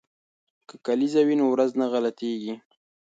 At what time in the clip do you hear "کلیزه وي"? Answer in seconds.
0.85-1.35